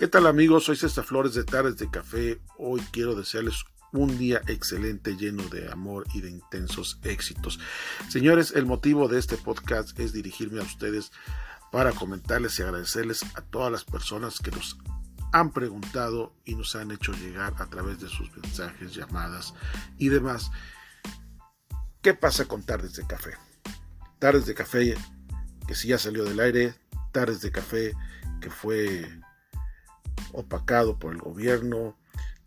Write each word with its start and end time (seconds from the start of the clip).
¿Qué 0.00 0.08
tal 0.08 0.26
amigos? 0.26 0.64
Soy 0.64 0.76
César 0.76 1.04
Flores 1.04 1.34
de 1.34 1.44
Tardes 1.44 1.76
de 1.76 1.90
Café. 1.90 2.40
Hoy 2.56 2.80
quiero 2.90 3.14
desearles 3.14 3.66
un 3.92 4.16
día 4.16 4.40
excelente 4.46 5.14
lleno 5.14 5.42
de 5.50 5.70
amor 5.70 6.06
y 6.14 6.22
de 6.22 6.30
intensos 6.30 6.98
éxitos. 7.02 7.60
Señores, 8.08 8.52
el 8.56 8.64
motivo 8.64 9.08
de 9.08 9.18
este 9.18 9.36
podcast 9.36 10.00
es 10.00 10.14
dirigirme 10.14 10.60
a 10.60 10.62
ustedes 10.62 11.12
para 11.70 11.92
comentarles 11.92 12.58
y 12.58 12.62
agradecerles 12.62 13.26
a 13.34 13.42
todas 13.42 13.70
las 13.70 13.84
personas 13.84 14.38
que 14.38 14.50
nos 14.50 14.78
han 15.32 15.52
preguntado 15.52 16.32
y 16.46 16.54
nos 16.54 16.74
han 16.76 16.92
hecho 16.92 17.12
llegar 17.12 17.52
a 17.58 17.66
través 17.66 18.00
de 18.00 18.08
sus 18.08 18.34
mensajes, 18.38 18.94
llamadas 18.94 19.52
y 19.98 20.08
demás. 20.08 20.50
¿Qué 22.00 22.14
pasa 22.14 22.46
con 22.46 22.62
Tardes 22.62 22.94
de 22.94 23.06
Café? 23.06 23.34
Tardes 24.18 24.46
de 24.46 24.54
Café 24.54 24.96
que 25.68 25.74
si 25.74 25.88
ya 25.88 25.98
salió 25.98 26.24
del 26.24 26.40
aire, 26.40 26.74
Tardes 27.12 27.42
de 27.42 27.52
Café 27.52 27.92
que 28.40 28.48
fue 28.48 29.06
opacado 30.32 30.98
por 30.98 31.12
el 31.12 31.20
gobierno, 31.20 31.96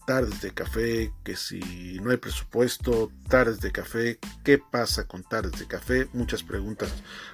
tardes 0.05 0.41
de 0.41 0.53
café, 0.53 1.13
que 1.23 1.35
si 1.35 1.99
no 2.01 2.11
hay 2.11 2.17
presupuesto, 2.17 3.11
tardes 3.29 3.61
de 3.61 3.71
café, 3.71 4.19
¿qué 4.43 4.57
pasa 4.57 5.07
con 5.07 5.23
tardes 5.23 5.59
de 5.59 5.67
café? 5.67 6.07
Muchas 6.13 6.43
preguntas 6.43 6.93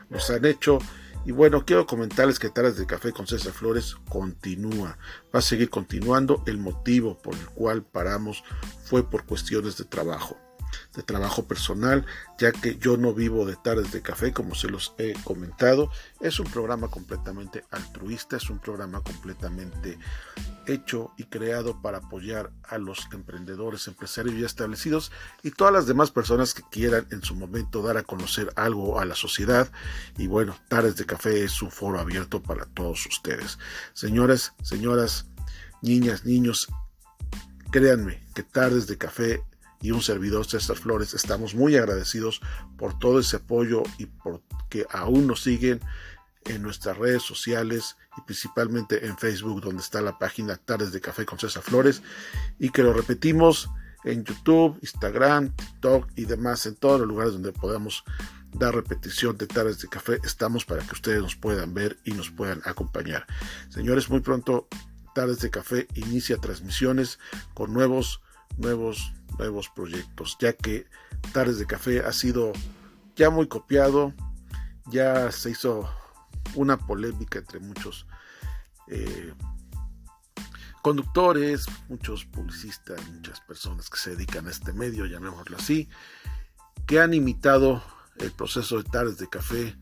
nos 0.10 0.30
han 0.30 0.46
hecho. 0.46 0.80
Y 1.26 1.32
bueno, 1.32 1.66
quiero 1.66 1.86
comentarles 1.86 2.40
que 2.40 2.50
Tardes 2.50 2.78
de 2.78 2.86
Café 2.86 3.12
con 3.12 3.28
César 3.28 3.52
Flores 3.52 3.98
continúa, 4.08 4.98
va 5.36 5.40
a 5.40 5.42
seguir 5.42 5.70
continuando. 5.70 6.42
El 6.48 6.58
motivo 6.58 7.18
por 7.22 7.36
el 7.36 7.46
cual 7.48 7.84
paramos 7.84 8.42
fue 8.86 9.08
por 9.08 9.26
cuestiones 9.26 9.76
de 9.78 9.84
trabajo 9.84 10.38
de 10.96 11.04
trabajo 11.04 11.46
personal, 11.46 12.06
ya 12.38 12.52
que 12.52 12.78
yo 12.78 12.98
no 12.98 13.14
vivo 13.14 13.46
de 13.46 13.56
tardes 13.56 13.92
de 13.92 14.02
café, 14.02 14.34
como 14.34 14.56
se 14.56 14.68
los 14.68 14.94
he 14.98 15.14
comentado. 15.24 15.92
Es 16.20 16.40
un 16.40 16.48
programa 16.48 16.90
completamente 16.90 17.66
altruista, 17.72 18.38
es 18.38 18.50
un 18.50 18.60
programa 18.60 19.02
completamente 19.02 19.98
hecho 20.68 21.12
y 21.18 21.24
creado 21.26 21.82
para 21.82 21.98
apoyar 21.98 22.52
a 22.64 22.78
los 22.78 23.08
emprendedores, 23.12 23.88
empresarios 23.88 24.40
ya 24.40 24.46
establecidos 24.46 25.12
y 25.44 25.52
todas 25.52 25.74
las 25.74 25.88
demás 25.88 26.12
personas 26.12 26.54
que 26.54 26.64
quieran 26.70 27.08
en 27.12 27.24
su 27.24 27.36
momento 27.36 27.82
dar 27.82 27.98
a 27.98 28.04
conocer 28.04 28.52
algo 28.56 29.00
a 29.00 29.06
la 29.06 29.16
sociedad. 29.16 29.72
Y 30.18 30.28
bueno, 30.28 30.56
Tardes 30.68 30.96
de 30.96 31.06
Café 31.06 31.44
es 31.44 31.62
un 31.62 31.72
foro 31.72 32.00
abierto 32.00 32.42
para 32.42 32.66
todos 32.66 33.06
ustedes. 33.06 33.58
Señoras, 33.94 34.54
señoras, 34.62 35.26
niñas, 35.82 36.26
niños, 36.26 36.68
créanme 37.72 38.22
que 38.36 38.44
Tardes 38.44 38.88
de 38.88 38.98
Café 38.98 39.44
y 39.82 39.92
un 39.92 40.02
servidor 40.02 40.46
César 40.46 40.78
Flores 40.78 41.14
estamos 41.14 41.56
muy 41.56 41.76
agradecidos 41.76 42.42
por 42.78 42.98
todo 42.98 43.20
ese 43.20 43.38
apoyo 43.38 43.84
y 43.98 44.06
por 44.06 44.42
que 44.70 44.86
aún 44.92 45.28
nos 45.28 45.42
siguen 45.42 45.80
en 46.46 46.62
nuestras 46.62 46.98
redes 46.98 47.24
sociales 47.24 47.98
y 48.18 48.22
principalmente 48.22 49.06
en 49.06 49.18
Facebook 49.18 49.62
donde 49.62 49.82
está 49.82 50.02
la 50.02 50.18
página 50.18 50.58
Tardes 50.58 50.92
de 50.92 51.02
Café 51.02 51.26
con 51.26 51.40
César 51.40 51.64
Flores 51.64 52.02
y 52.60 52.70
que 52.70 52.84
lo 52.84 52.94
repetimos 52.94 53.70
en 54.06 54.24
YouTube, 54.24 54.78
Instagram, 54.82 55.50
TikTok 55.56 56.10
y 56.16 56.26
demás 56.26 56.66
en 56.66 56.76
todos 56.76 57.00
los 57.00 57.10
lugares 57.10 57.34
donde 57.34 57.52
podamos 57.52 58.04
dar 58.52 58.74
repetición 58.74 59.38
de 59.38 59.48
Tardes 59.48 59.80
de 59.80 59.90
Café 59.90 60.20
estamos 60.24 60.66
para 60.66 60.82
que 60.82 60.94
ustedes 60.94 61.22
nos 61.22 61.36
puedan 61.36 61.74
ver 61.74 61.98
y 62.04 62.12
nos 62.12 62.32
puedan 62.32 62.62
acompañar. 62.66 63.26
Señores, 63.70 64.10
muy 64.10 64.22
pronto 64.22 64.68
Tardes 65.14 65.40
de 65.40 65.50
Café 65.50 65.88
inicia 65.96 66.38
transmisiones 66.38 67.20
con 67.54 67.74
nuevos 67.74 68.22
nuevos, 68.60 69.14
nuevos 69.40 69.70
proyectos, 69.70 70.38
ya 70.40 70.54
que 70.54 70.86
Tardes 71.34 71.58
de 71.58 71.66
Café 71.66 72.02
ha 72.06 72.14
sido 72.14 72.52
ya 73.16 73.30
muy 73.30 73.48
copiado, 73.48 74.14
ya 74.88 75.32
se 75.32 75.52
hizo 75.52 75.90
una 76.56 76.78
polémica 76.78 77.40
entre 77.40 77.60
muchos 77.60 78.06
eh, 78.88 79.34
conductores, 80.82 81.66
muchos 81.88 82.26
publicistas, 82.26 83.00
muchas 83.10 83.40
personas 83.42 83.90
que 83.90 83.98
se 83.98 84.12
dedican 84.12 84.48
a 84.48 84.52
este 84.52 84.74
medio, 84.74 85.06
llamémoslo 85.06 85.58
así, 85.58 85.90
que 86.86 87.00
han 87.00 87.14
imitado 87.14 87.82
el 88.18 88.32
proceso 88.32 88.78
de 88.78 88.90
Tardes 88.90 89.18
de 89.18 89.30
Café 89.30 89.76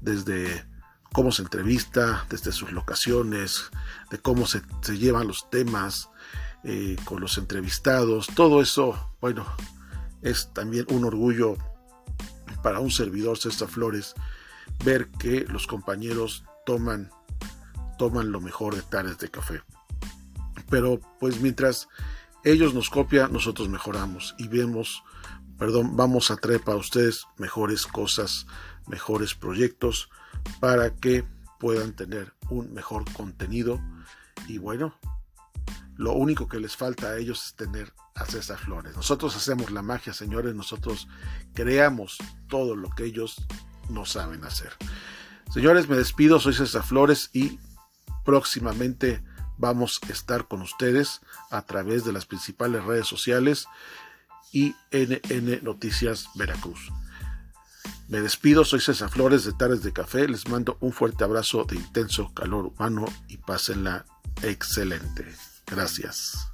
desde 0.00 0.64
cómo 1.12 1.30
se 1.30 1.42
entrevista, 1.42 2.26
desde 2.30 2.52
sus 2.52 2.72
locaciones, 2.72 3.70
de 4.10 4.18
cómo 4.18 4.46
se, 4.46 4.62
se 4.82 4.98
llevan 4.98 5.28
los 5.28 5.48
temas, 5.50 6.10
eh, 6.64 6.96
con 7.04 7.20
los 7.20 7.38
entrevistados, 7.38 8.26
todo 8.34 8.62
eso, 8.62 9.10
bueno, 9.20 9.46
es 10.22 10.50
también 10.52 10.86
un 10.88 11.04
orgullo 11.04 11.56
para 12.62 12.80
un 12.80 12.90
servidor 12.90 13.36
César 13.36 13.68
Flores 13.68 14.14
ver 14.84 15.08
que 15.10 15.44
los 15.44 15.66
compañeros 15.66 16.44
toman, 16.64 17.10
toman 17.98 18.32
lo 18.32 18.40
mejor 18.40 18.74
de 18.74 18.82
Tares 18.82 19.18
de 19.18 19.30
Café. 19.30 19.62
Pero 20.70 21.00
pues 21.20 21.40
mientras 21.40 21.88
ellos 22.42 22.72
nos 22.72 22.88
copian, 22.88 23.32
nosotros 23.32 23.68
mejoramos 23.68 24.34
y 24.38 24.48
vemos, 24.48 25.04
perdón, 25.58 25.96
vamos 25.96 26.30
a 26.30 26.36
traer 26.36 26.62
para 26.62 26.78
ustedes 26.78 27.26
mejores 27.36 27.86
cosas, 27.86 28.46
mejores 28.86 29.34
proyectos 29.34 30.08
para 30.60 30.94
que 30.94 31.24
puedan 31.60 31.94
tener 31.94 32.34
un 32.50 32.72
mejor 32.72 33.04
contenido 33.12 33.80
y 34.48 34.58
bueno, 34.58 34.94
lo 35.96 36.12
único 36.12 36.48
que 36.48 36.60
les 36.60 36.76
falta 36.76 37.08
a 37.08 37.18
ellos 37.18 37.46
es 37.46 37.54
tener 37.54 37.92
a 38.14 38.24
César 38.26 38.58
Flores. 38.58 38.96
Nosotros 38.96 39.36
hacemos 39.36 39.70
la 39.70 39.82
magia, 39.82 40.12
señores, 40.12 40.54
nosotros 40.54 41.08
creamos 41.52 42.18
todo 42.48 42.76
lo 42.76 42.90
que 42.90 43.04
ellos 43.04 43.36
no 43.88 44.04
saben 44.04 44.44
hacer. 44.44 44.72
Señores, 45.52 45.88
me 45.88 45.96
despido, 45.96 46.40
soy 46.40 46.54
César 46.54 46.82
Flores 46.82 47.30
y 47.32 47.58
próximamente 48.24 49.22
vamos 49.58 50.00
a 50.08 50.12
estar 50.12 50.48
con 50.48 50.62
ustedes 50.62 51.20
a 51.50 51.62
través 51.62 52.04
de 52.04 52.12
las 52.12 52.26
principales 52.26 52.84
redes 52.84 53.06
sociales 53.06 53.66
y 54.52 54.74
NN 54.92 55.62
Noticias 55.62 56.28
Veracruz. 56.34 56.90
Me 58.08 58.20
despido, 58.20 58.64
soy 58.64 58.80
César 58.80 59.10
Flores 59.10 59.44
de 59.44 59.52
Tares 59.52 59.82
de 59.82 59.92
Café, 59.92 60.28
les 60.28 60.48
mando 60.48 60.76
un 60.80 60.92
fuerte 60.92 61.24
abrazo 61.24 61.64
de 61.64 61.76
intenso 61.76 62.32
calor 62.34 62.66
humano 62.66 63.06
y 63.28 63.38
pásenla 63.38 64.04
excelente. 64.42 65.53
Gracias. 65.66 66.53